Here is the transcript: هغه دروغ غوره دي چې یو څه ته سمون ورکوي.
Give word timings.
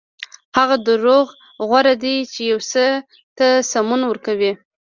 هغه 0.57 0.75
دروغ 0.87 1.25
غوره 1.67 1.93
دي 2.03 2.15
چې 2.33 2.41
یو 2.51 2.59
څه 2.71 2.85
ته 3.37 3.47
سمون 3.71 4.01
ورکوي. 4.07 4.51